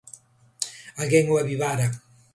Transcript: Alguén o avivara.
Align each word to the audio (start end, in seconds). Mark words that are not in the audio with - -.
Alguén 1.01 1.25
o 1.33 1.35
avivara. 1.43 1.87